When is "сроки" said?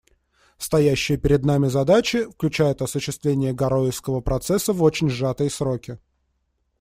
5.51-5.99